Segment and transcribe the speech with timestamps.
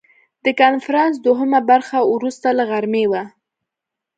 [0.45, 3.23] د کنفرانس دوهمه برخه وروسته له غرمې وه.